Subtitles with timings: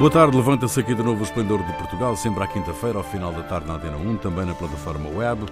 [0.00, 3.34] Boa tarde, levanta-se aqui de novo o Esplendor de Portugal, sempre à quinta-feira, ao final
[3.34, 5.44] da tarde na Antena 1, também na plataforma web.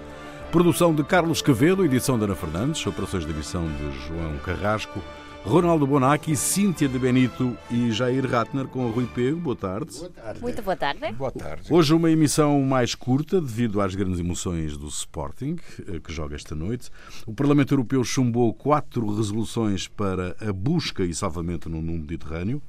[0.51, 4.99] Produção de Carlos Cavedo, edição de Ana Fernandes, operações de edição de João Carrasco,
[5.45, 9.39] Ronaldo Bonacci, Cíntia de Benito e Jair Ratner com o Rui Pego.
[9.39, 9.95] Boa tarde.
[9.99, 10.41] Boa tarde.
[10.41, 11.13] Muito boa tarde.
[11.13, 11.71] Boa tarde.
[11.71, 15.57] Hoje uma emissão mais curta devido às grandes emoções do Sporting,
[15.87, 16.89] eh, que joga esta noite.
[17.27, 22.59] O Parlamento Europeu chumbou quatro resoluções para a busca e salvamento no Mediterrâneo.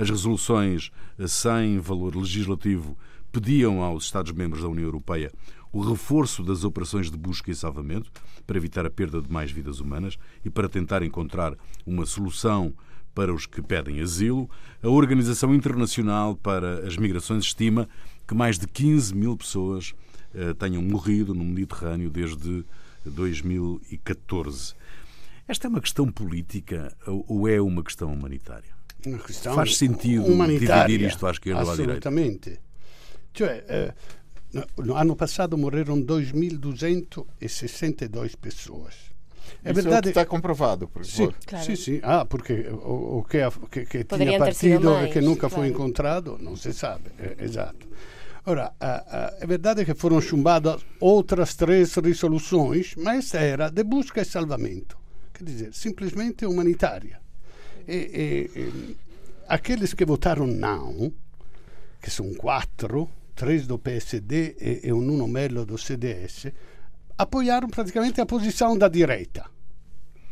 [0.00, 2.96] As resoluções eh, sem valor legislativo
[3.30, 5.30] pediam aos Estados-membros da União Europeia
[5.70, 8.10] o reforço das operações de busca e salvamento
[8.46, 12.72] para evitar a perda de mais vidas humanas e para tentar encontrar uma solução
[13.14, 14.48] para os que pedem asilo.
[14.82, 17.86] A Organização Internacional para as Migrações estima
[18.26, 19.92] que mais de 15 mil pessoas
[20.34, 22.64] eh, tenham morrido no Mediterrâneo desde
[23.04, 24.74] 2014.
[25.46, 28.79] Esta é uma questão política ou é uma questão humanitária?
[29.06, 32.08] Uma questão Faz sentido dividir isto à esquerda ou à direita?
[32.08, 32.58] Assolutamente.
[33.32, 33.94] Cioè, eh,
[34.78, 38.94] no anno passato morreram 2.262 pessoas.
[39.64, 40.08] É Isso verdade.
[40.08, 40.88] É está comprovado.
[40.88, 41.64] Por sim, claro.
[41.64, 42.00] sim, sim.
[42.02, 43.38] Ah, porque o, o que,
[43.70, 45.56] que, que tinha partido e que nunca claro.
[45.56, 47.10] foi encontrado, não se sabe.
[47.18, 47.86] É, exato.
[48.46, 48.72] Ora,
[49.38, 54.96] é verdade que foram chumbadas outras três resoluções, mas esta era de busca e salvamento.
[55.34, 57.19] Quer dizer, simplesmente humanitária.
[57.92, 58.96] E, e,
[59.48, 61.12] aqueles que votaram não,
[62.00, 66.52] que são quatro, três do PSD e, e um Nuno Melo do CDS,
[67.18, 69.44] apoiaram praticamente a posição da direita.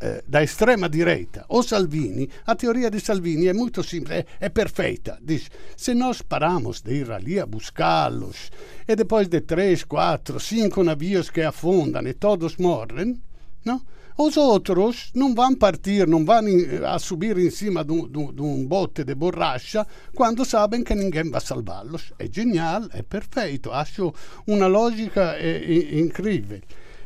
[0.01, 4.47] Eh, da extrema direita, o Salvini, a teoria de Salvini é muito simples, é, é
[4.47, 5.19] perfeita.
[5.21, 8.49] Diz: se nós paramos de ir ali a buscá-los
[8.87, 13.21] e depois de três, quatro, cinco navios que afundam e todos morrem,
[13.65, 13.81] não?
[14.21, 16.43] Os outros não vão partir, não vão
[16.85, 22.11] a subir em cima de um, bote de borracha quando sabem que ninguém vai salvá-los.
[22.19, 23.71] É genial, é perfeito.
[23.71, 24.13] Acho
[24.45, 26.59] uma lógica é, incrível.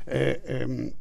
[0.07, 0.93] É, é,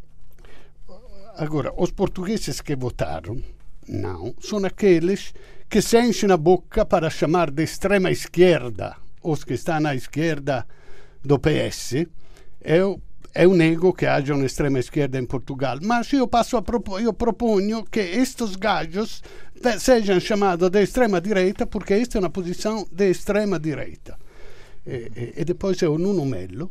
[1.38, 3.42] agora, os portugueses que votaram,
[3.88, 5.32] não, são aqueles
[5.66, 10.66] que se enchem a boca para chamar de extrema esquerda os que estão à esquerda
[11.24, 12.04] do PS.
[12.60, 13.00] Eu
[13.34, 16.98] é um ego que haja uma extrema esquerda em Portugal, mas eu passo a propo
[16.98, 19.22] eu proponho que estes gajos
[19.78, 24.18] sejam chamados de extrema direita porque esta é uma posição de extrema direita.
[24.86, 26.70] E, e, depois é o Nuno Mello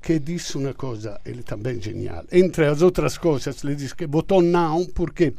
[0.00, 2.24] que disse uma coisa, também genial.
[2.32, 5.32] Entre as outras coisas, ele disse que votou não porque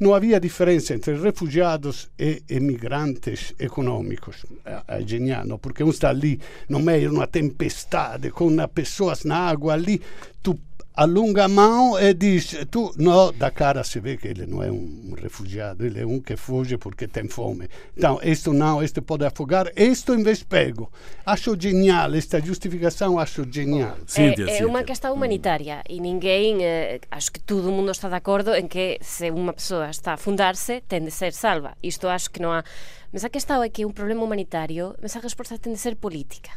[0.00, 4.46] não havia diferença entre refugiados e imigrantes econômicos.
[4.64, 9.36] É, é genial, porque um está ali no meio de uma tempestade, com pessoas na
[9.36, 10.00] água ali,
[10.42, 10.58] tu
[11.00, 14.70] allunga a mão e diz tu no da cara se vê que ele não é
[14.70, 17.70] um refugiado ele é um que foge porque tem fome.
[17.96, 20.92] Então isto não isto pode afogar isto invece pego.
[21.24, 23.96] Acho genial esta justificação acho genial.
[24.14, 28.54] É, é uma questão humanitária e ninguém eh, acho que todo mundo está de acordo
[28.54, 31.72] em que se uma pessoa está a afundar-se tem de ser salva.
[31.82, 32.62] Isto acho que não há
[33.10, 36.50] mas a questão é que um problema humanitário mas a resposta tem de ser política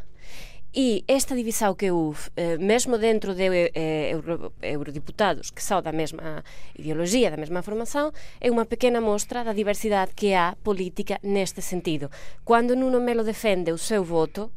[0.75, 5.91] E esta divisão que houve, eh, mesmo dentro de eh, euro, eurodiputados que são da
[5.91, 8.11] mesma ideologia, da mesma formação,
[8.41, 12.09] é unha pequena mostra da diversidade que há política neste sentido.
[12.41, 14.49] Cando Nuno Melo defende o seu voto,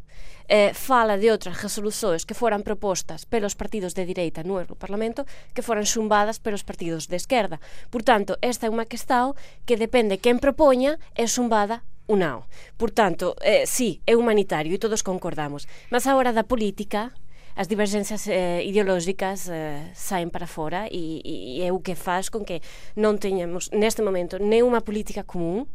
[0.49, 5.61] eh, fala de outras resoluções que foran propostas pelos partidos de direita no Europarlamento que
[5.61, 7.61] foran xumbadas pelos partidos de esquerda.
[7.93, 9.37] Por tanto, esta é unha questão
[9.69, 12.47] que depende quen propoña é xumbada ou non.
[12.79, 15.67] Por tanto, eh, sí, é humanitario e todos concordamos.
[15.91, 17.13] Mas a hora da política,
[17.57, 22.45] as divergencias eh, ideológicas eh, saen para fora e, e é o que faz con
[22.45, 22.63] que
[22.95, 25.67] non teñamos neste momento nenhuma política común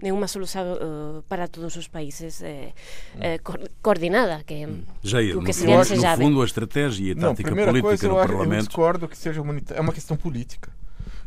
[0.00, 2.72] nenhuma solução uh, para todos os países eh,
[3.18, 3.40] eh,
[3.80, 4.82] coordenada que, hum.
[5.02, 8.20] Jair, que no, seria no fundo a estratégia e a tática política coisa, no eu,
[8.20, 9.40] Parlamento eu discordo que seja
[9.74, 10.70] é uma questão política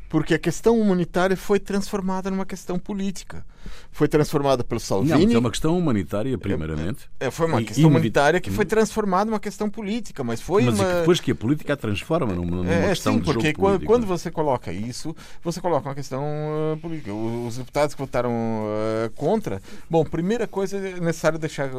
[0.09, 3.45] porque a questão humanitária foi transformada numa questão política.
[3.91, 5.27] Foi transformada pelo Salvini.
[5.27, 7.09] Não, é uma questão humanitária, primeiramente.
[7.19, 10.63] É, é foi uma e, questão humanitária que foi transformada numa questão política, mas foi
[10.63, 10.93] mas uma...
[10.99, 14.31] depois que a política a transforma numa, numa é, questão sim, porque quando, quando, você
[14.31, 17.13] coloca isso, você coloca uma questão uh, política.
[17.13, 21.69] Os deputados que votaram uh, contra, bom, primeira coisa é necessário deixar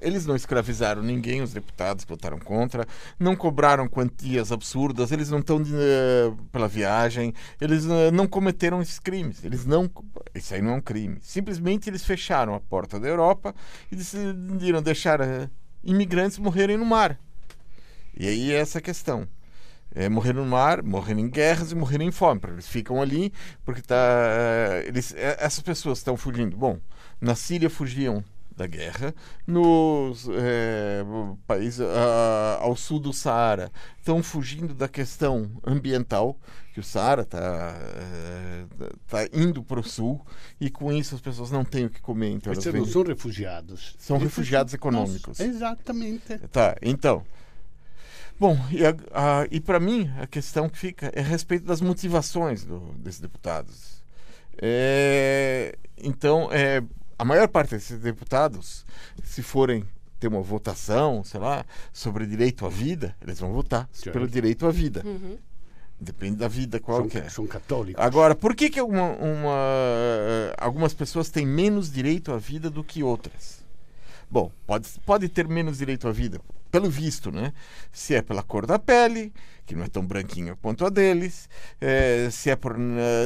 [0.00, 2.86] eles não escravizaram ninguém, os deputados que votaram contra,
[3.18, 7.79] não cobraram quantias absurdas, eles não estão uh, pela viagem, eles
[8.12, 9.44] não cometeram esses crimes.
[9.44, 9.90] Eles não.
[10.34, 11.18] Isso aí não é um crime.
[11.20, 13.54] Simplesmente eles fecharam a porta da Europa
[13.90, 15.50] e decidiram deixar uh,
[15.82, 17.18] imigrantes morrerem no mar.
[18.16, 19.26] E aí é essa questão.
[19.92, 22.40] É, morrer no mar, morrer em guerras e morrer em fome.
[22.48, 23.32] Eles ficam ali
[23.64, 26.56] porque tá, uh, eles, essas pessoas estão fugindo.
[26.56, 26.78] Bom,
[27.20, 28.24] na Síria fugiam
[28.56, 29.14] da guerra
[29.46, 31.02] nos é,
[31.46, 31.80] países
[32.60, 33.70] ao sul do Saara.
[33.98, 36.38] Estão fugindo da questão ambiental
[36.72, 38.64] que o Saara está é,
[39.06, 40.24] tá indo para o sul
[40.60, 43.96] e com isso as pessoas não têm o que comer então elas não são refugiados.
[43.98, 45.40] São refugiados econômicos.
[45.40, 46.38] Exatamente.
[46.50, 47.24] Tá então.
[48.38, 52.78] Bom, e, e para mim a questão que fica é a respeito das motivações do,
[52.94, 54.00] desses deputados.
[54.62, 56.82] É, então, é,
[57.20, 58.86] a maior parte desses deputados,
[59.22, 59.84] se forem
[60.18, 64.14] ter uma votação, sei lá, sobre direito à vida, eles vão votar certo.
[64.14, 65.02] pelo direito à vida.
[65.04, 65.36] Uhum.
[66.00, 67.28] Depende da vida qual são, é.
[67.28, 68.02] São católicos.
[68.02, 73.02] Agora, por que, que uma, uma, algumas pessoas têm menos direito à vida do que
[73.02, 73.62] outras?
[74.30, 76.40] Bom, pode, pode ter menos direito à vida,
[76.70, 77.52] pelo visto, né?
[77.92, 79.30] Se é pela cor da pele,
[79.66, 82.78] que não é tão branquinha quanto a deles, é, se é por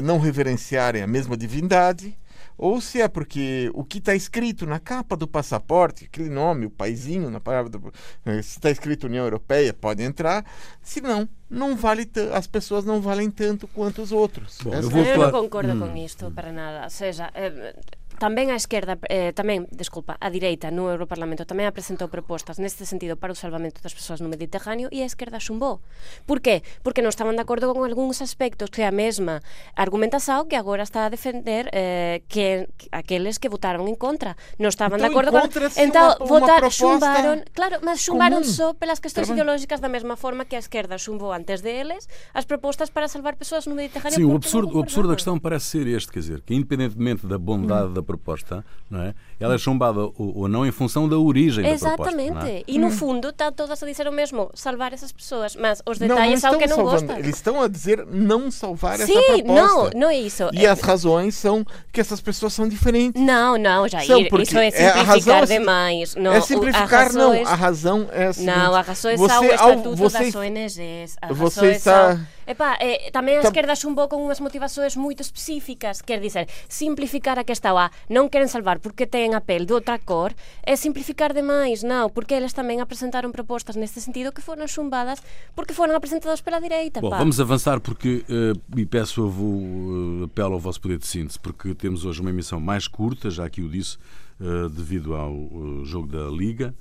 [0.03, 2.19] não reverenciarem a mesma divindade,
[2.57, 6.71] ou se é porque o que está escrito na capa do passaporte, aquele nome, o
[6.71, 7.93] paizinho na palavra, do,
[8.25, 10.45] eh, se está escrito União Europeia, pode entrar,
[10.81, 14.59] se não, não vale as pessoas não valem tanto quanto os outros.
[14.63, 15.81] Bom, eu, vou eu não concordo hum.
[15.81, 16.85] com isto para nada.
[16.85, 17.75] Ou seja, eh,
[18.19, 23.19] tamén a esquerda, eh, tamén, desculpa, a direita no Europarlamento tamén apresentou propostas neste sentido
[23.19, 25.83] para o salvamento das persoas no Mediterráneo e a esquerda xumbou.
[26.25, 26.63] Por qué?
[26.87, 29.43] Porque non estaban de acordo con algúns aspectos que a mesma
[29.75, 34.71] argumentação que agora está a defender eh, que, que aqueles que votaron en contra non
[34.71, 39.83] estaban então, de acordo con unha, votar, xumbaron, claro, mas xumbaron só pelas questões ideológicas
[39.83, 43.75] da mesma forma que a esquerda xumbou antes deles as propostas para salvar persoas no
[43.75, 44.17] Mediterráneo.
[44.17, 47.39] Sim, o absurdo, o absurdo da questão parece ser este, quer dizer, que independentemente da
[47.39, 47.95] bondade hum.
[47.95, 49.15] da proposta, não é?
[49.41, 51.99] ela é chumbada ou, ou não em função da origem Exatamente.
[51.99, 52.23] da proposta.
[52.23, 52.61] Exatamente.
[52.61, 52.65] É?
[52.67, 52.91] E no hum.
[52.91, 56.67] fundo estão todas a dizer o mesmo, salvar essas pessoas, mas os detalhes são que
[56.67, 57.07] não salvando.
[57.07, 57.19] gostam.
[57.19, 59.53] Eles estão a dizer não salvar Sim, essa proposta.
[59.53, 60.49] não, não é isso.
[60.53, 60.69] E é...
[60.69, 63.21] as razões são que essas pessoas são diferentes.
[63.21, 66.15] Não, não, Jair, são isso é simplificar é, demais.
[66.15, 67.33] Não, é simplificar, não.
[67.47, 71.17] A razão é a seguinte, Não, a razão é só o estatuto você, das ONGs.
[71.21, 72.11] A você está...
[72.11, 76.45] É só Epa, eh, tamén a esquerda xumbou con unhas motivacións moito específicas, quer dizer,
[76.69, 80.33] simplificar a que estaba, non queren salvar porque ten a pel de outra cor,
[80.63, 85.21] é simplificar demais, non, porque eles tamén apresentaron propostas neste sentido que foron xumbadas
[85.53, 87.19] porque foron apresentadas pela direita, Bom, pá.
[87.19, 92.05] vamos avançar porque, uh, e peço uh, apelo ao vosso poder de síntese, porque temos
[92.05, 93.99] hoje uma emissão mais curta, já que o disse,
[94.41, 96.75] uh, devido ao jogo da Liga,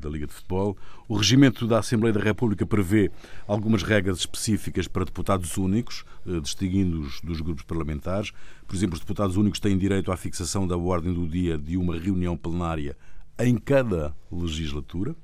[0.00, 0.76] da Liga de Futebol.
[1.08, 3.10] O regimento da Assembleia da República prevê
[3.46, 8.32] algumas regras específicas para deputados únicos, uh, distinguindo-os dos grupos parlamentares.
[8.66, 11.96] Por exemplo, os deputados únicos têm direito à fixação da ordem do dia de uma
[11.98, 12.96] reunião plenária
[13.38, 15.14] em cada legislatura.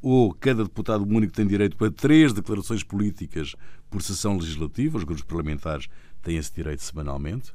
[0.00, 3.56] Ou cada deputado único tem direito a três declarações políticas
[3.90, 4.96] por sessão legislativa.
[4.96, 5.88] Os grupos parlamentares
[6.22, 7.52] têm esse direito semanalmente.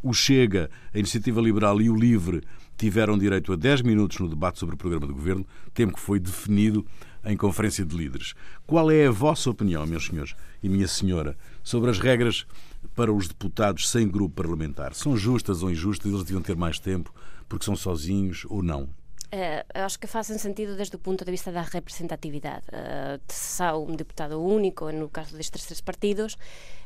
[0.00, 2.42] o Chega, a Iniciativa Liberal e o Livre
[2.76, 6.18] tiveram direito a 10 minutos no debate sobre o programa de governo, tempo que foi
[6.18, 6.86] definido
[7.24, 8.34] em conferência de líderes.
[8.66, 12.46] Qual é a vossa opinião, meus senhores e minha senhora, sobre as regras
[12.94, 14.94] para os deputados sem grupo parlamentar?
[14.94, 16.10] São justas ou injustas?
[16.10, 17.12] Eles deviam ter mais tempo
[17.48, 18.88] porque são sozinhos ou não?
[19.30, 22.66] eh, acho que facen sentido desde o punto de vista da representatividade.
[22.72, 26.36] Eh, Só un deputado único en o caso destes tres partidos,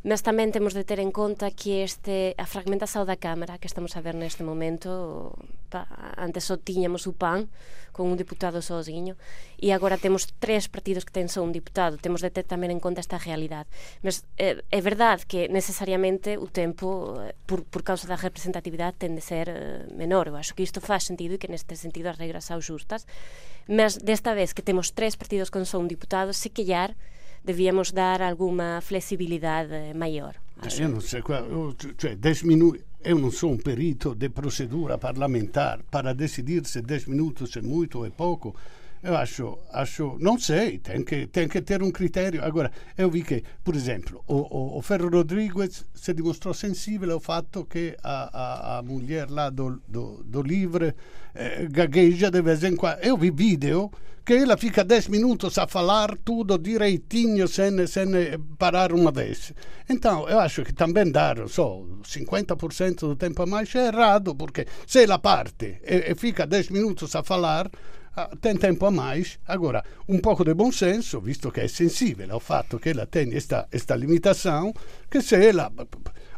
[0.07, 3.99] mas tamén temos de ter en conta que este a fragmentação da Cámara que estamos
[3.99, 5.35] a ver neste momento,
[5.69, 5.85] pa,
[6.17, 7.51] antes só tiñamos o PAN
[7.91, 9.19] con un deputado sozinho
[9.59, 11.99] e agora temos tres partidos que ten só un deputado.
[11.99, 13.67] Temos de ter tamén en conta esta realidade.
[14.01, 19.19] Mas eh, é verdade que necesariamente o tempo eh, por, por causa da representatividade ten
[19.19, 20.31] de ser eh, menor.
[20.31, 23.07] Eu acho que isto faz sentido e que neste sentido as regras são justas,
[23.67, 26.95] mas desta vez que temos três partidos com só um deputado, se calhar
[27.45, 30.35] devíamos dar alguma flexibilidade maior.
[30.59, 30.83] Acho.
[30.83, 35.81] Eu não sei, eu, cioè, 10 minutos, eu não sou um perito de procedura parlamentar
[35.91, 38.55] para decidir se 10 minutos é muito ou é pouco.
[39.03, 42.45] Eu acho, acho, não sei, tem que, tem que ter um critério.
[42.45, 47.65] Agora, eu vi que, por exemplo, o, o, Ferro Rodrigues se dimostrou sensível ao fato
[47.65, 50.95] que a, a, a mulher lá do, do, do livre
[51.35, 52.99] eh, gagueja de vez em quando.
[52.99, 53.91] Eu vi vídeo
[54.23, 58.07] que ela fica 10 minutos a falar tudo direitinho sem, sem
[58.59, 59.55] parar uma vez.
[59.89, 64.67] Então, eu acho que também dar só 50% do tempo a mais é errado, porque
[64.87, 67.71] se ela parte e, e fica 10 minutos a falar,
[68.41, 69.39] tem tempo a mais.
[69.47, 73.35] Agora, um pouco de bom senso, visto que é sensível ao fato que ela tem
[73.35, 74.73] esta, esta limitação,
[75.11, 75.73] que se ela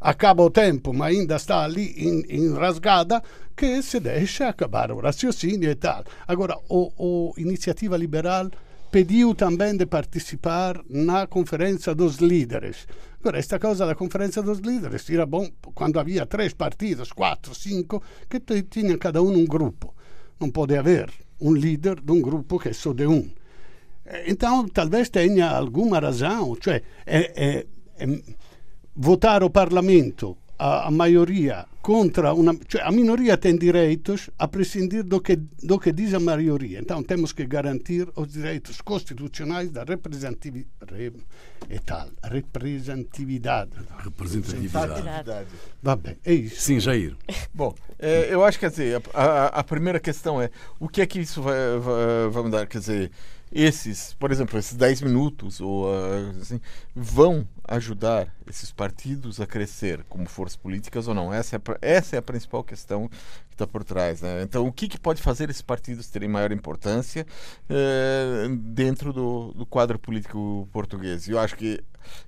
[0.01, 3.23] acaba o tempo, mas ainda está ali enrasgada,
[3.57, 6.05] que se deixa acabar o raciocínio e tal.
[6.27, 8.51] Agora, o, o Iniziativa Liberal
[8.91, 12.87] pediu também de participar na conferência dos líderes.
[13.21, 18.03] Agora, esta coisa da conferência dos líderes era bom quando havia três partidos, quatro, cinco,
[18.29, 19.95] que tinham cada um um grupo.
[20.39, 21.09] Não pode haver
[21.43, 23.29] um líder de um grupo que é só de um.
[24.27, 27.67] Então, talvez tenha alguma razão, cioè é, é,
[27.99, 28.23] é,
[28.95, 32.55] votar o parlamento a, a maioria contra uma.
[32.69, 36.79] Cioè, a minoria tem direitos a prescindir do que, do que diz a maioria.
[36.79, 40.95] Então, temos que garantir os direitos constitucionais da representatividade.
[40.95, 41.13] Re,
[41.69, 43.73] e tal, representatividade.
[43.99, 45.49] Representatividade.
[45.83, 46.61] Vabbè, é isso.
[46.61, 47.17] Sim, Jair.
[47.53, 51.07] Bom, é, eu acho que, quer dizer, a, a, primeira questão é o que é
[51.07, 52.67] que isso vai, vai, vai mudar?
[52.67, 53.11] Quer dizer
[53.53, 56.59] esses, por exemplo, esses 10 minutos ou, ah, assim,
[56.95, 61.33] vão ajudar esses partidos a crescer como forças políticas ou não?
[61.33, 64.23] Essa é, a, essa é a principal questão que está por trás.
[64.23, 64.43] Né?
[64.43, 67.27] Então, o que, que pode fazer esses partidos terem maior importância
[67.69, 71.29] eh, dentro do, do quadro político português?
[71.29, 71.83] Eu acho que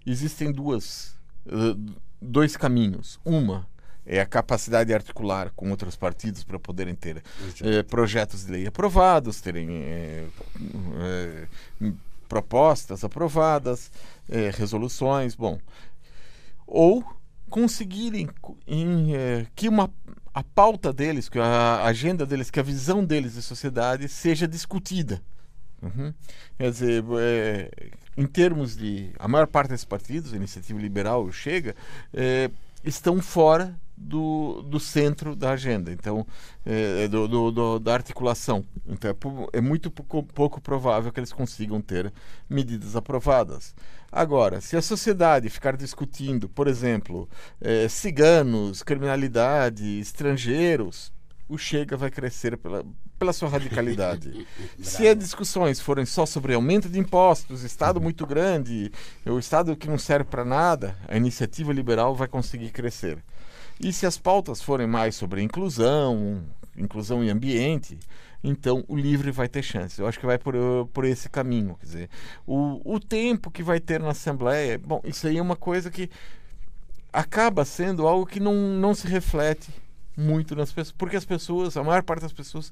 [0.04, 1.16] existem duas,
[1.46, 1.78] uh,
[2.20, 3.18] dois caminhos.
[3.24, 3.66] Uma
[4.06, 7.22] é a capacidade de articular com outros partidos para poderem ter
[7.62, 10.26] eh, projetos de lei aprovados, terem eh,
[11.00, 11.92] eh,
[12.28, 13.90] propostas aprovadas,
[14.56, 15.58] resoluções, bom,
[16.66, 17.04] ou
[17.48, 18.28] conseguirem
[18.66, 19.12] em,
[19.54, 19.90] que uma
[20.32, 25.22] a pauta deles, que a agenda deles, que a visão deles de sociedade seja discutida.
[25.80, 26.12] Uhum.
[26.58, 27.70] Quer dizer, é,
[28.16, 29.12] em termos de.
[29.18, 31.76] A maior parte desses partidos, a Iniciativa Liberal, Chega,
[32.12, 32.50] é,
[32.82, 36.26] estão fora do, do centro da agenda, então
[36.66, 38.64] é, é do, do, do, da articulação.
[38.86, 42.12] Então é, é muito pouco, pouco, provável que eles consigam ter
[42.48, 43.74] medidas aprovadas.
[44.10, 47.28] Agora, se a sociedade ficar discutindo, por exemplo,
[47.60, 51.12] é, ciganos, criminalidade, estrangeiros,
[51.48, 52.84] o Chega vai crescer pela,
[53.18, 54.46] pela sua radicalidade.
[54.80, 58.90] Se as discussões forem só sobre aumento de impostos, Estado muito grande,
[59.26, 63.22] o Estado que não serve para nada, a iniciativa liberal vai conseguir crescer.
[63.80, 66.42] E se as pautas forem mais sobre inclusão,
[66.76, 67.98] inclusão em ambiente,
[68.42, 70.00] então o livre vai ter chance.
[70.00, 70.54] Eu acho que vai por,
[70.92, 71.76] por esse caminho.
[71.76, 72.10] Quer dizer,
[72.46, 76.10] o, o tempo que vai ter na Assembleia, bom, isso aí é uma coisa que
[77.12, 79.70] acaba sendo algo que não, não se reflete
[80.16, 82.70] muito nas pessoas, porque as pessoas, a maior parte das pessoas,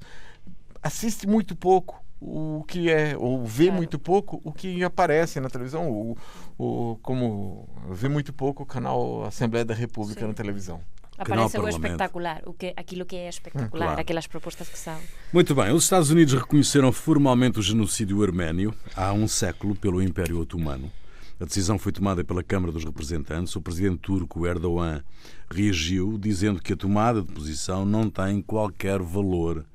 [0.81, 3.77] assiste muito pouco o que é, ou vê claro.
[3.77, 6.17] muito pouco o que aparece na televisão, ou,
[6.57, 10.27] ou como vê muito pouco o canal Assembleia da República Sim.
[10.27, 10.81] na televisão.
[11.17, 14.01] Aparece o espetacular, o que, aquilo que é espetacular, claro.
[14.01, 14.99] aquelas propostas que são.
[15.31, 20.39] Muito bem, os Estados Unidos reconheceram formalmente o genocídio arménio há um século pelo Império
[20.39, 20.91] Otomano.
[21.39, 23.55] A decisão foi tomada pela Câmara dos Representantes.
[23.55, 25.03] O presidente turco Erdogan
[25.51, 29.65] reagiu dizendo que a tomada de posição não tem qualquer valor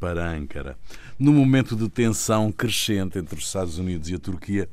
[0.00, 0.76] para Ankara.
[1.16, 4.68] No momento de tensão crescente entre os Estados Unidos e a Turquia,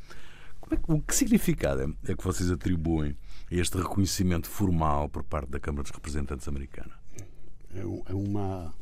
[0.72, 3.16] é, o que significado é que vocês atribuem
[3.52, 6.94] este reconhecimento formal por parte da Câmara dos Representantes americana?
[7.74, 7.80] É,
[8.12, 8.74] é uma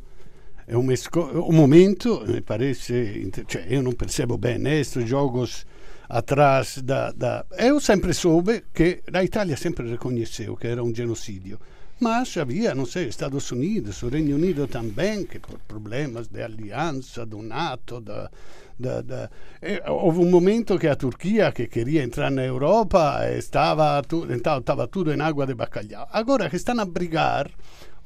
[0.70, 5.66] é um momento, me parece, cioè, eu não percebo bem estes jogos
[6.10, 7.46] atrás da, da...
[7.58, 11.58] Eu sempre soube que a Itália sempre reconheceu que era um genocídio.
[12.00, 17.26] Mas havia, não sei, Estados Unidos, o Reino Unido também, que por problemas de aliança
[17.26, 18.30] do NATO, da,
[18.78, 19.30] da, da...
[19.88, 24.00] houve um momento que a Turquia, que queria entrar na Europa, estava,
[24.30, 26.08] então, estava tudo em água de bacalhau.
[26.12, 27.50] Agora que estão a brigar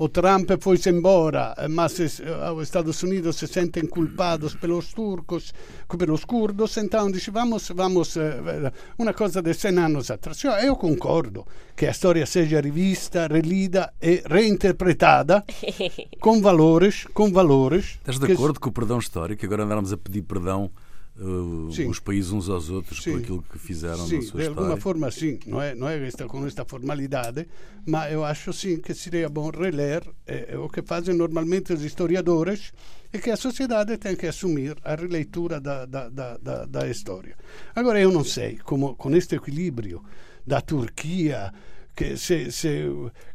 [0.01, 5.53] o Trump foi-se embora, mas os Estados Unidos se sentem culpados pelos turcos,
[5.95, 10.43] pelos curdos, então dice vamos, vamos, eh, uma coisa de 100 anos atrás.
[10.63, 15.45] Eu concordo que a storia seja rivista, relida e reinterpretada
[16.19, 17.99] com valores, com valores.
[17.99, 19.45] Estás de acordo com o perdão histórico?
[19.45, 20.71] Agora andarmos a pedir perdão
[21.17, 23.11] uh, os países uns aos outros sim.
[23.11, 24.49] por aquilo que fizeram sim, na sua de história.
[24.51, 25.39] De alguma forma, sim.
[25.45, 27.47] Não é, não é esta, com esta formalidade,
[27.85, 32.71] mas eu acho sim que seria bom reler eh, o que fazem normalmente os historiadores
[33.13, 37.35] e que a sociedade tem que assumir a releitura da, da, da, da, da história.
[37.75, 40.03] Agora, eu não sei como com este equilíbrio
[40.45, 41.51] da Turquia
[41.95, 42.85] que, se, se,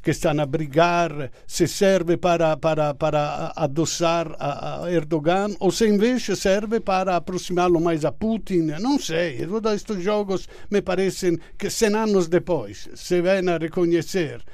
[0.03, 5.87] que estão a brigar se serve para, para, para adoçar a, a Erdogan ou se
[5.87, 8.73] invece serve para aproximá-lo mais a Putin.
[8.81, 9.47] Não sei.
[9.47, 14.45] Todos estes jogos me parecem que 100 anos depois se vêm a reconhecer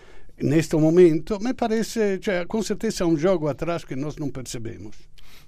[0.42, 4.97] neste momento, me parece, cioè, com certeza, um jogo atrás que nós não percebemos.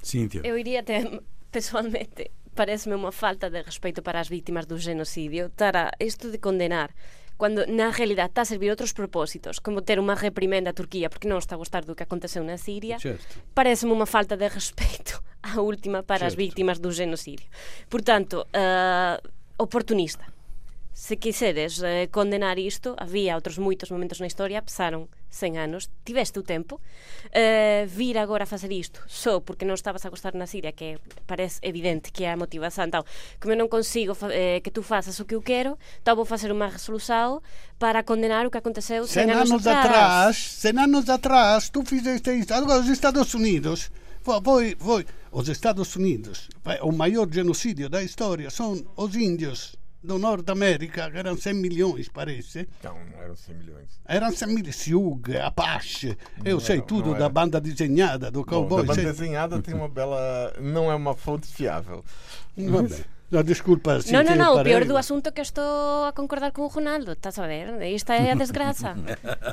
[0.03, 0.43] Cíntia.
[0.45, 1.21] Eu iria até,
[1.51, 6.39] pessoalmente, parece-me uma falta de respeito para as vítimas do genocídio, estar a, isto de
[6.39, 6.95] condenar
[7.35, 11.27] Cando na realidade está a servir outros propósitos, como ter unha reprimenda a Turquía porque
[11.27, 12.97] non está a gostar do que aconteceu na Siria,
[13.53, 15.19] parece-me unha falta de respeito
[15.51, 16.31] a última para certo.
[16.31, 17.51] as víctimas do genocidio.
[17.91, 19.19] Por tanto, uh,
[19.59, 20.31] oportunista
[20.95, 26.39] se quiseres eh, condenar isto, había outros moitos momentos na historia, pasaron 100 anos, tiveste
[26.39, 26.81] o tempo,
[27.35, 31.03] eh, vir agora a facer isto só porque non estabas a gostar na Siria, que
[31.27, 33.03] parece evidente que é a motivación, tal,
[33.43, 35.75] como eu non consigo eh, que tú faças o que eu quero,
[36.07, 37.43] tal vou facer unha resolução
[37.83, 40.35] para condenar o que aconteceu 100, 100 anos, anos atrás.
[40.63, 43.91] 100 anos atrás, tú fizeste isto, agora os Estados Unidos,
[44.23, 45.03] foi, foi,
[45.35, 46.49] os Estados Unidos,
[46.81, 52.09] o maior genocídio da história são os índios do Norte América, que eram 100 milhões,
[52.09, 52.69] parece.
[52.83, 54.01] Não, não eram 100 milhões.
[54.05, 54.77] Eram 100 milhões.
[54.77, 58.83] Siug, Apache, não eu sei tudo da banda desenhada, do cowboy.
[58.83, 60.53] Bom, da banda desenhada tem uma bela.
[60.61, 62.05] Não é uma fonte fiável.
[62.57, 63.05] Mas...
[63.35, 63.99] No, desculpa.
[63.99, 67.37] no, no, no, o peor do asunto que estou a concordar con o Ronaldo, estás
[67.41, 67.83] a ver?
[67.83, 68.95] Esta é a desgraça.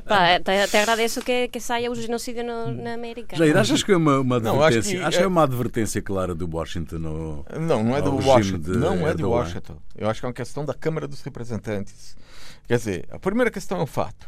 [0.06, 3.36] Pá, te, te agradeço que, que saia o genocídio no, na América.
[3.36, 5.00] Jair, achas que é uma, uma advertência?
[5.00, 5.26] Não, acho que, é...
[5.26, 8.72] é uma advertência clara do Washington no, Não, não é do Washington.
[8.72, 9.78] Não é do Washington.
[9.98, 12.16] Eu acho que é uma questão da Câmara dos Representantes.
[12.68, 14.28] Quer dizer, a primeira questão é o fato.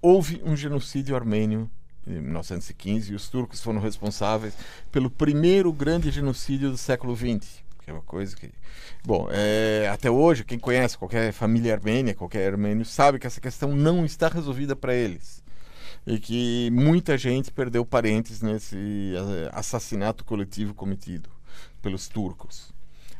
[0.00, 1.68] Houve um genocídio armênio
[2.06, 4.54] em 1915 e os turcos foram responsáveis
[4.92, 8.50] pelo primeiro grande genocídio do século XX que é uma coisa que.
[9.02, 13.74] Bom, é, até hoje, quem conhece qualquer família armênia, qualquer armênio, sabe que essa questão
[13.74, 15.42] não está resolvida para eles.
[16.06, 19.14] E que muita gente perdeu parentes nesse
[19.52, 21.30] assassinato coletivo cometido
[21.80, 22.72] pelos turcos.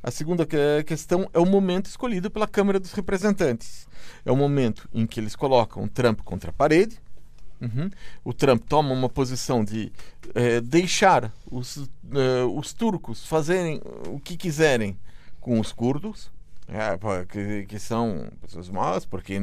[0.03, 0.47] A segunda
[0.87, 3.89] questão é o momento escolhido pela Câmara dos Representantes.
[4.25, 7.01] É o momento em que eles colocam Trump contra a parede,
[7.61, 7.91] Uhum.
[8.25, 9.93] O Trump toma uma posição de
[10.35, 14.97] é, deixar os, é, os turcos fazerem o que quiserem
[15.41, 16.31] com os curdos,
[16.69, 19.41] é, que, que, são pessoas más, porque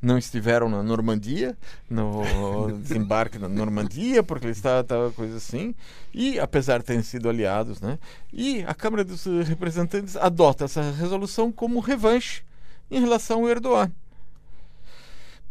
[0.00, 1.56] não estiveram na Normandia,
[1.88, 2.22] no
[2.80, 5.74] desembarque na Normandia, porque ele está, está coisa assim,
[6.14, 7.98] e apesar de terem sido aliados, né?
[8.32, 12.42] E a Câmara dos Representantes adota essa resolução como revanche
[12.90, 13.92] em relação ao Erdogan.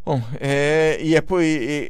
[0.04, 1.22] Bom, é, e é,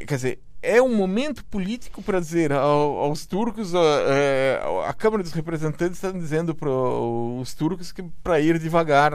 [0.06, 5.24] quer dizer, é um momento político para dizer ao, aos turcos, a, é, a, Câmara
[5.24, 9.14] dos Representantes está dizendo para os turcos que para ir devagar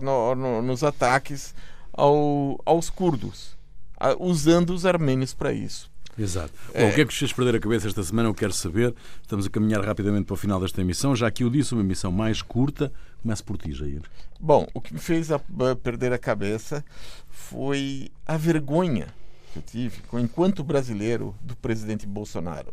[0.00, 1.54] no, no, nos ataques
[1.92, 3.56] ao, aos curdos,
[3.96, 5.91] a, usando os armênios para isso.
[6.18, 6.52] Exato.
[6.74, 8.28] Bom, o que é que fez perder a cabeça esta semana?
[8.28, 8.94] Eu quero saber.
[9.22, 11.16] Estamos a caminhar rapidamente para o final desta emissão.
[11.16, 12.92] Já que eu disse, uma emissão mais curta.
[13.22, 14.02] Começo por ti, Jair.
[14.38, 15.38] Bom, o que me fez a
[15.82, 16.84] perder a cabeça
[17.30, 19.08] foi a vergonha
[19.52, 22.72] que eu tive, enquanto brasileiro, do presidente Bolsonaro.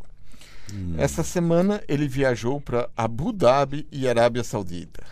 [0.73, 0.95] Hum.
[0.97, 5.03] Essa semana ele viajou para Abu Dhabi e Arábia Saudita.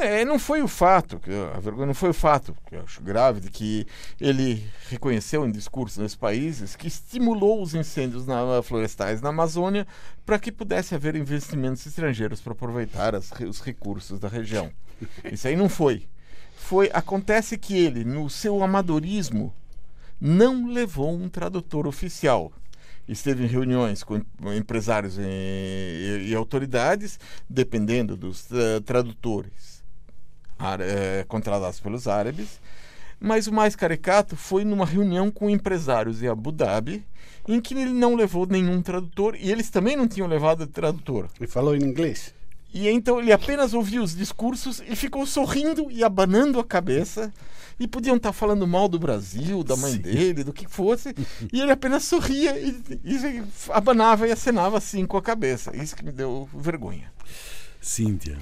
[0.00, 1.20] É, não foi o fato,
[1.54, 3.86] a vergonha não foi o fato, que eu acho grave, de que
[4.20, 9.86] ele reconheceu em discursos nesses países que estimulou os incêndios na, florestais na Amazônia
[10.26, 14.72] para que pudesse haver investimentos estrangeiros para aproveitar as, os recursos da região.
[15.30, 16.08] Isso aí não foi.
[16.56, 19.54] Foi acontece que ele, no seu amadorismo,
[20.20, 22.52] não levou um tradutor oficial
[23.06, 24.18] esteve em reuniões com
[24.56, 29.73] empresários e, e, e autoridades, dependendo dos uh, tradutores
[30.80, 32.60] é, contratados pelos árabes.
[33.20, 37.04] Mas o mais caricato foi numa reunião com empresários em Abu Dhabi,
[37.48, 41.28] em que ele não levou nenhum tradutor e eles também não tinham levado tradutor.
[41.38, 42.34] Ele falou em inglês.
[42.74, 47.32] E então ele apenas ouviu os discursos e ficou sorrindo e abanando a cabeça.
[47.78, 49.98] E podiam estar falando mal do Brasil, da mãe Sim.
[49.98, 51.12] dele, do que fosse.
[51.52, 52.70] e ele apenas sorria e,
[53.04, 55.76] e abanava e acenava assim com a cabeça.
[55.76, 57.12] Isso que me deu vergonha.
[57.80, 58.38] Cíntia.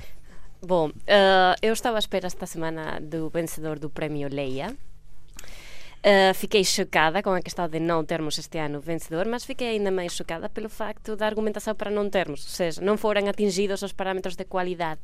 [0.64, 4.68] Bom, uh, eu estava à espera esta semana do vencedor do prémio Leia.
[4.70, 9.90] Uh, fiquei chocada com a questão de não termos este ano vencedor, mas fiquei ainda
[9.90, 13.92] mais chocada pelo facto da argumentação para não termos, ou seja, não foram atingidos os
[13.92, 15.00] parâmetros de qualidade.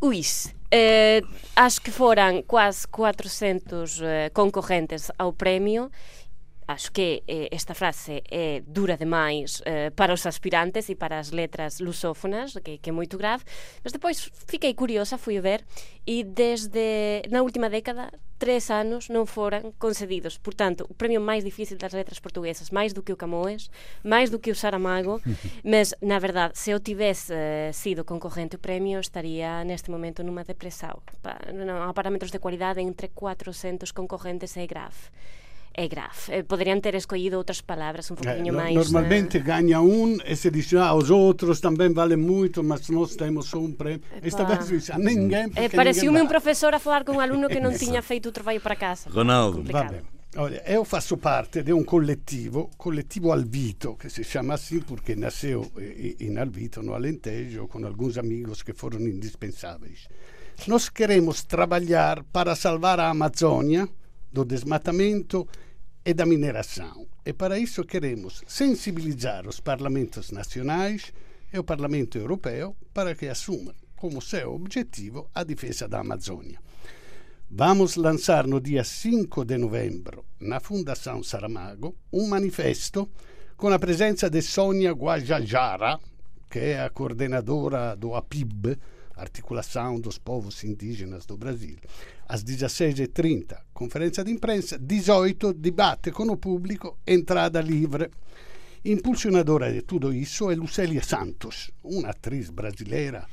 [0.00, 5.90] Uis, uh, acho que foram quase 400 uh, concorrentes ao prémio
[6.66, 11.30] acho que eh, esta frase é dura demais eh, para os aspirantes e para as
[11.30, 13.44] letras lusófonas, que, que é moito grave,
[13.84, 15.64] mas depois fiquei curiosa, fui ver,
[16.06, 20.36] e desde na última década tres anos non foran concedidos.
[20.36, 23.70] Portanto, o premio máis difícil das letras portuguesas, máis do que o Camões,
[24.04, 25.22] máis do que o Saramago,
[25.64, 30.44] mas, na verdade, se eu tivesse uh, sido concorrente o premio, estaría neste momento numa
[30.44, 31.00] depressão.
[31.22, 35.08] Pa, non, a parámetros de cualidade entre 400 concorrentes é grave
[35.76, 36.42] é grave.
[36.48, 38.74] Poderiam ter escolhido outras palavras um pouquinho é, mais.
[38.74, 43.46] Normalmente ganha um e se diz, ah, os outros também valem muito, mas nós temos
[43.46, 44.00] só um prêmio.
[44.22, 45.50] Esta vez a ninguém.
[45.54, 48.60] É, Parecia-me um professor a falar com um aluno que não tinha feito o trabalho
[48.60, 49.10] para casa.
[49.10, 49.64] Ronaldo.
[50.38, 55.70] Olha, eu faço parte de um coletivo, coletivo Alvito, que se chama assim porque nasceu
[56.20, 60.08] em Alvito, no Alentejo, com alguns amigos que foram indispensáveis.
[60.66, 63.88] Nós queremos trabalhar para salvar a Amazônia
[64.30, 65.48] do desmatamento
[66.06, 67.08] e da mineração.
[67.24, 71.12] E para isso queremos sensibilizar os parlamentos nacionais
[71.52, 76.60] e o Parlamento Europeu para que assumam como seu objetivo a defesa da Amazônia.
[77.50, 83.10] Vamos lançar no dia 5 de novembro, na Fundação Saramago, um manifesto
[83.56, 85.98] com a presença de Sônia Guajajara,
[86.48, 88.78] que é a coordenadora do APIB,
[89.16, 91.76] Articulação dos Povos Indígenas do Brasil.
[92.28, 94.78] Às 16h30, conferência de imprensa.
[94.78, 98.10] 18 debate com o público, entrada livre.
[98.84, 103.26] Impulsionadora de tudo isso é Lucélia Santos, uma atriz brasileira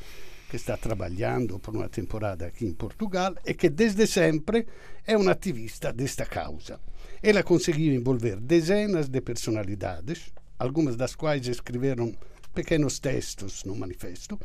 [0.50, 4.68] que está trabalhando por uma temporada aqui em Portugal e que desde sempre
[5.06, 6.80] é uma ativista desta causa.
[7.22, 12.16] Ela conseguiu envolver dezenas de personalidades, algumas das quais escreveram
[12.54, 14.40] pequenos textos no manifesto,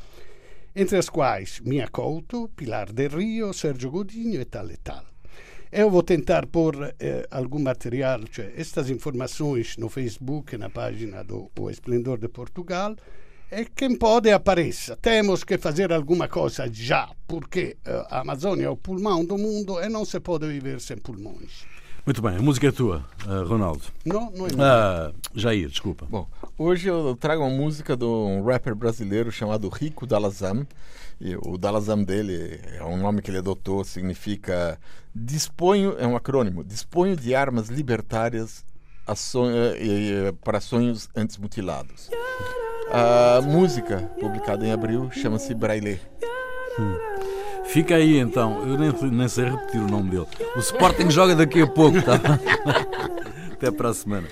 [0.78, 5.02] entre as quais Mia Couto, Pilar Del Rio, Sergio Godinho e tal e tal.
[5.72, 11.50] Eu vou tentar pôr eh, algum material, cioè estas informações no Facebook, na página do
[11.58, 12.94] O Esplendor de Portugal,
[13.50, 14.96] e quem pode apareça.
[14.96, 19.80] Temos que fazer alguma coisa já, porque uh, a Amazônia é o pulmão do mundo
[19.80, 21.66] e não se pode viver sem pulmões.
[22.08, 23.82] Muito bem, a música é tua, uh, Ronaldo.
[24.02, 25.10] Não, não é minha.
[25.10, 26.06] Uh, Jair, desculpa.
[26.08, 30.66] Bom, hoje eu trago uma música de um rapper brasileiro chamado Rico Dalazam.
[31.20, 34.80] E o Dalazam dele é um nome que ele adotou, significa
[35.14, 38.64] disponho, é um acrônimo, disponho de armas libertárias
[39.14, 42.08] sonho, eh, para sonhos antes mutilados.
[42.90, 46.00] A música, publicada em abril, chama-se Braille.
[46.78, 47.17] Hum.
[47.68, 50.26] Fica aí então, eu nem, nem sei repetir o nome dele.
[50.56, 52.14] O Sporting joga daqui a pouco, tá?
[53.52, 54.26] Até para a semana.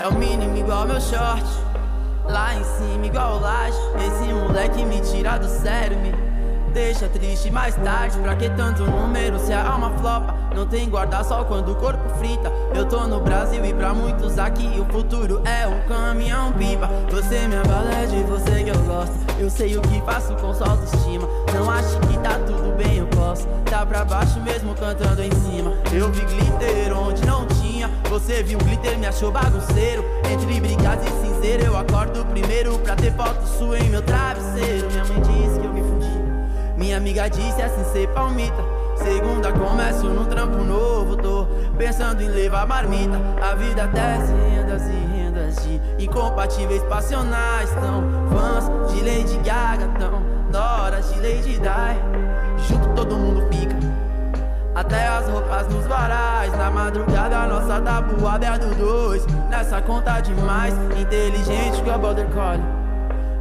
[0.00, 1.63] É o mínimo igual meu short.
[3.14, 3.78] Igual laje.
[4.04, 6.23] Esse moleque me tira do sério, me
[6.74, 8.18] deixa triste mais tarde.
[8.18, 10.34] Pra que tanto número se a alma flopa?
[10.54, 12.52] Não tem guarda-sol quando o corpo frita.
[12.74, 16.88] Eu tô no Brasil e pra muitos aqui o futuro é um caminhão pipa.
[17.10, 19.14] Você me abala de você que eu gosto.
[19.38, 21.28] Eu sei o que faço com sua autoestima.
[21.54, 23.46] Não acho que tá tudo bem, eu posso.
[23.70, 25.72] Tá pra baixo mesmo cantando em cima.
[25.92, 27.90] Eu vi glitter onde não tinha.
[28.10, 30.04] Você viu glitter, me achou bagunceiro.
[30.30, 34.88] Entre brigas e cinzeiro, eu acordo primeiro pra ter foto sua em meu travesseiro.
[34.90, 35.73] Minha mãe disse que eu.
[36.76, 38.62] Minha amiga disse assim, ser palmita.
[38.96, 43.16] Segunda começo num trampo novo, tô pensando em levar marmita.
[43.40, 47.70] A vida desce rendas e rendas de incompatíveis passionais.
[47.70, 52.68] Tão fãs de Lady Gaga, tão noras de Lady Di.
[52.68, 53.74] Junto todo mundo fica.
[54.74, 60.74] Até as roupas nos varais Na madrugada nossa tabuada é do dois Nessa conta demais
[60.98, 62.64] Inteligente que a Border Collie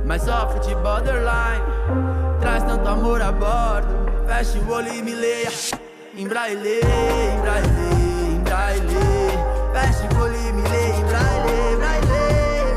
[0.06, 3.88] Mas sofre de borderline Traz tanto amor a bordo.
[4.28, 5.50] Feche o olho e me leia.
[6.18, 7.70] Em braille, em braille,
[8.36, 8.84] em braille
[9.72, 10.98] Feche o olho e me leia.
[10.98, 12.06] Em braille, braille,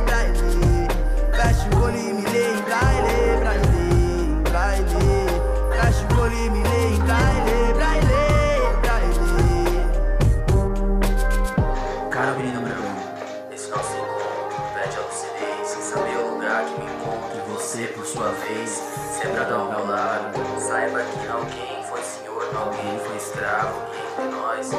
[0.06, 0.86] braille
[1.32, 2.52] Feche o olho e me leia.
[2.52, 3.66] Em braille, braille,
[4.52, 4.84] braille
[5.72, 6.94] Feche o olho e me leia.
[6.94, 7.74] Em braille,
[8.82, 9.18] braille
[12.08, 13.02] Cara, menino branco,
[13.52, 17.36] esse nosso encontro pede a lucidez sem saber o lugar que me encontro.
[17.36, 18.80] E você, por sua vez,
[19.26, 20.60] sempre ao lado.
[20.60, 23.82] Saiba que alguém foi senhor, alguém foi escravo.
[24.12, 24.70] Entre nós,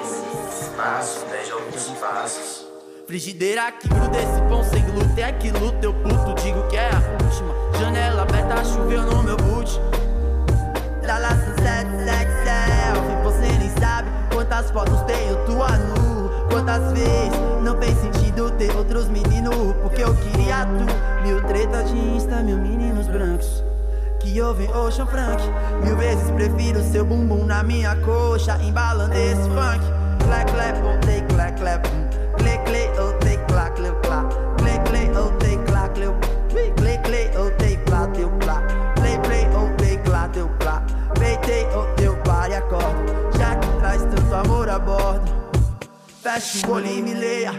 [0.00, 2.66] esses espaços, veja alguns passos.
[3.06, 6.90] Frigideira que gruda esse pão sem glúten É que luta eu puto, digo que é
[6.90, 7.78] a última.
[7.78, 9.80] Janela aberta, choveu no meu boot.
[11.02, 16.30] Dallas Sunset, sex, selfie Você nem sabe quantas fotos tenho tua nu.
[16.50, 17.30] Quantas vezes
[17.62, 19.54] Não fez sentido ter outros meninos?
[19.82, 21.22] Porque eu queria tu.
[21.22, 23.65] Mil tretas de Insta, mil meninos brancos
[24.26, 25.42] que ouvem Ocean Frank
[25.84, 29.80] Mil vezes prefiro seu bumbum na minha coxa Embalando esse funk
[30.24, 31.86] Clap, clap, oh, take, clap, clap
[32.36, 36.14] Cle, cle, oh, take, clap, clap, clap Cle, cle, oh, take, clap, clap
[36.50, 40.82] Cle, cle, oh, take, clap, clap, clap Play, play, oh, take, clap, clap, clap
[41.18, 42.88] Peitei, oh, teu pare, acorda
[43.38, 45.32] Já que traz tanto amor a bordo.
[46.22, 47.52] Fecha o olho e me leia.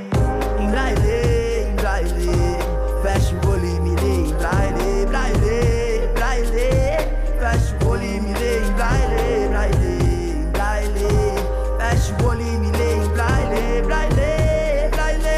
[0.60, 2.58] Em braille, em braille.
[3.02, 4.28] Fecha o olho e me leia.
[4.28, 4.87] Em
[6.38, 6.98] braille.
[7.40, 8.66] Fecha o e me leia.
[8.66, 11.08] Em braille, braille, braille.
[11.80, 13.04] Fecha o e me leia.
[13.04, 15.38] Em braille, braille, braille.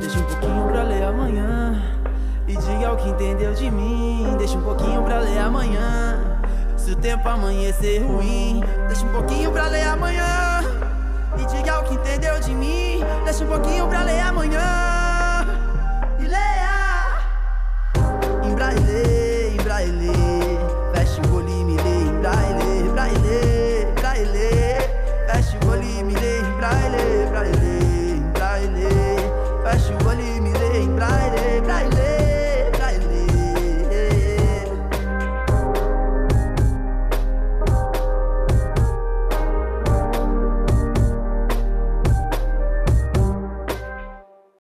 [0.00, 1.82] Deixa um pouquinho pra ler amanhã.
[2.48, 4.34] E diga o que entendeu de mim.
[4.38, 6.18] Deixa um pouquinho pra ler amanhã.
[6.76, 10.60] Se o tempo amanhecer ruim, deixa um pouquinho pra ler amanhã.
[11.38, 13.00] E diga o que entendeu de mim.
[13.24, 15.01] Deixa um pouquinho pra ler amanhã.